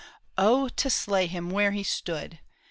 [0.49, 2.39] "O, to slay him where he stood